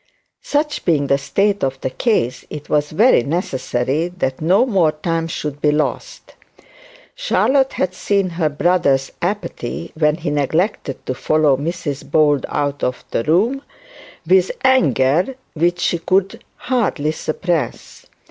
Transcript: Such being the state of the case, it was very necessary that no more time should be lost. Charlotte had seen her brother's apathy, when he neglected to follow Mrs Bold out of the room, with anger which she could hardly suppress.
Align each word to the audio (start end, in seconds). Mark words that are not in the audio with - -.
Such 0.41 0.83
being 0.83 1.05
the 1.05 1.19
state 1.19 1.63
of 1.63 1.79
the 1.81 1.91
case, 1.91 2.43
it 2.49 2.69
was 2.69 2.89
very 2.89 3.21
necessary 3.21 4.07
that 4.07 4.41
no 4.41 4.65
more 4.65 4.91
time 4.93 5.27
should 5.27 5.61
be 5.61 5.71
lost. 5.71 6.33
Charlotte 7.13 7.73
had 7.73 7.93
seen 7.93 8.31
her 8.31 8.49
brother's 8.49 9.11
apathy, 9.21 9.91
when 9.93 10.15
he 10.15 10.31
neglected 10.31 11.05
to 11.05 11.13
follow 11.13 11.55
Mrs 11.55 12.09
Bold 12.09 12.47
out 12.49 12.83
of 12.83 13.05
the 13.11 13.23
room, 13.25 13.61
with 14.25 14.49
anger 14.63 15.35
which 15.53 15.79
she 15.79 15.99
could 15.99 16.43
hardly 16.55 17.11
suppress. 17.11 18.07